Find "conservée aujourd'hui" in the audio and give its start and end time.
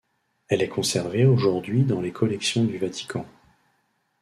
0.67-1.83